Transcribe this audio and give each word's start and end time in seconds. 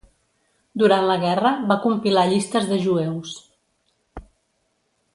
Durant 0.83 1.05
la 1.09 1.17
guerra 1.25 1.51
va 1.73 1.77
compilar 1.85 2.25
llistes 2.33 2.67
de 2.73 2.81
jueus. 2.89 3.39